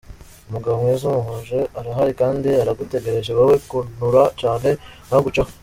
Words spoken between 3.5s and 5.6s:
kanura cyane ntaguceho.